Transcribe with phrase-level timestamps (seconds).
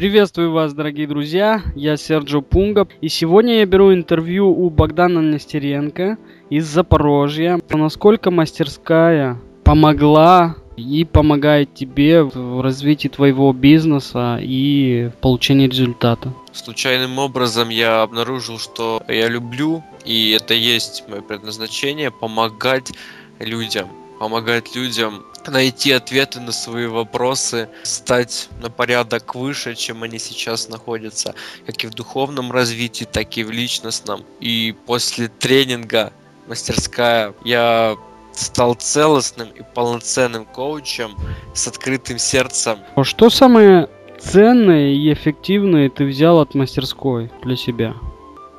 [0.00, 6.16] Приветствую вас, дорогие друзья, я Серджо Пунга, и сегодня я беру интервью у Богдана Нестеренко
[6.48, 7.60] из Запорожья.
[7.68, 16.32] Насколько мастерская помогла и помогает тебе в развитии твоего бизнеса и в получении результата?
[16.52, 22.90] Случайным образом я обнаружил, что я люблю, и это есть мое предназначение, помогать
[23.38, 23.86] людям.
[24.20, 31.34] Помогать людям найти ответы на свои вопросы, стать на порядок выше, чем они сейчас находятся,
[31.64, 34.26] как и в духовном развитии, так и в личностном.
[34.38, 36.12] И после тренинга
[36.46, 37.96] мастерская я
[38.34, 41.16] стал целостным и полноценным коучем
[41.54, 42.80] с открытым сердцем.
[42.96, 47.94] А что самое ценное и эффективное ты взял от мастерской для себя?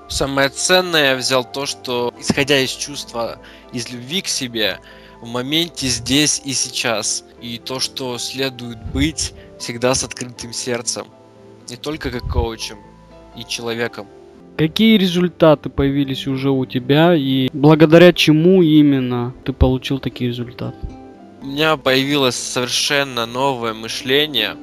[0.09, 3.37] Самое ценное я взял то, что исходя из чувства,
[3.71, 4.79] из любви к себе,
[5.21, 7.23] в моменте здесь и сейчас.
[7.41, 11.05] И то, что следует быть всегда с открытым сердцем.
[11.69, 12.77] Не только как коучем
[13.37, 14.07] и человеком.
[14.57, 20.77] Какие результаты появились уже у тебя и благодаря чему именно ты получил такие результаты?
[21.41, 24.55] У меня появилось совершенно новое мышление,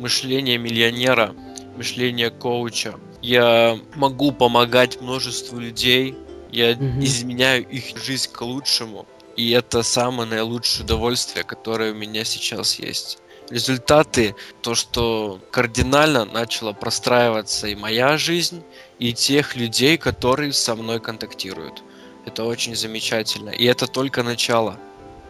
[0.00, 1.34] мышление миллионера,
[1.76, 2.94] мышление коуча.
[3.22, 6.16] Я могу помогать множеству людей,
[6.50, 6.84] я угу.
[7.00, 9.06] изменяю их жизнь к лучшему.
[9.36, 13.18] И это самое наилучшее удовольствие, которое у меня сейчас есть.
[13.50, 18.62] Результаты, то, что кардинально начала простраиваться и моя жизнь,
[18.98, 21.82] и тех людей, которые со мной контактируют.
[22.24, 23.50] Это очень замечательно.
[23.50, 24.78] И это только начало.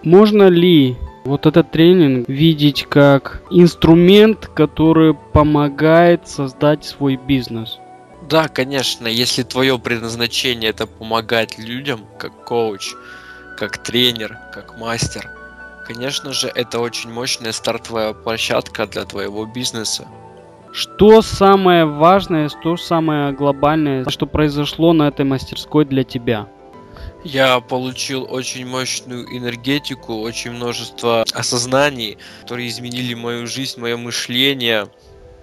[0.05, 7.78] Можно ли вот этот тренинг видеть как инструмент, который помогает создать свой бизнес?
[8.28, 12.94] Да, конечно, если твое предназначение это помогать людям, как коуч,
[13.56, 15.30] как тренер, как мастер.
[15.86, 20.06] Конечно же, это очень мощная стартовая площадка для твоего бизнеса.
[20.72, 26.48] Что самое важное, что самое глобальное, что произошло на этой мастерской для тебя?
[27.22, 34.88] Я получил очень мощную энергетику, очень множество осознаний, которые изменили мою жизнь, мое мышление.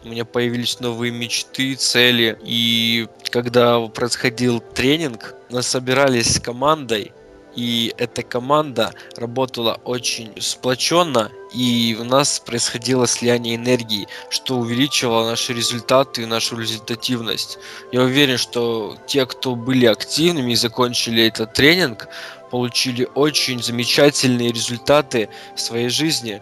[0.04, 2.38] У меня появились новые мечты, цели.
[2.44, 7.14] И когда происходил тренинг, мы собирались с командой,
[7.56, 15.54] и эта команда работала очень сплоченно, и у нас происходило слияние энергии, что увеличивало наши
[15.54, 17.60] результаты и нашу результативность.
[17.92, 22.08] Я уверен, что те, кто были активными и закончили этот тренинг,
[22.52, 26.42] получили очень замечательные результаты в своей жизни.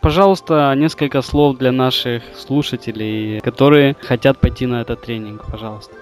[0.00, 5.94] Пожалуйста, несколько слов для наших слушателей, которые хотят пойти на этот тренинг, пожалуйста.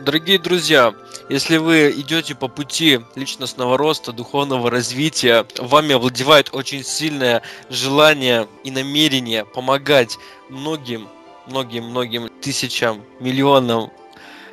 [0.00, 0.94] Дорогие друзья,
[1.28, 8.70] если вы идете по пути личностного роста, духовного развития, вами овладевает очень сильное желание и
[8.70, 11.08] намерение помогать многим,
[11.46, 13.90] многим, многим тысячам, миллионам,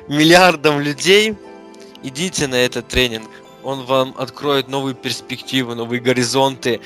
[0.08, 1.34] миллиардам людей,
[2.02, 3.30] идите на этот тренинг.
[3.64, 6.80] Он вам откроет новые перспективы, новые горизонты,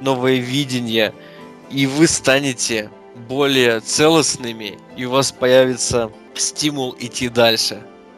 [0.00, 1.14] новое видение,
[1.70, 2.90] и вы станете
[3.28, 7.82] более целостными, и у вас появится стимул идти дальше.